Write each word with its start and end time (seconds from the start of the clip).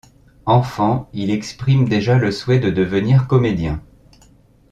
Enfant, 0.47 1.07
il 1.13 1.29
exprime 1.29 1.87
déjà 1.87 2.17
le 2.17 2.31
souhait 2.31 2.57
de 2.57 2.71
devenir 2.71 3.27
comédien. 3.27 3.79